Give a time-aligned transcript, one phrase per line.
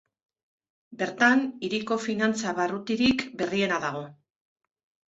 [1.01, 4.07] Bertan, hiriko finantza barrutirik berriena dago.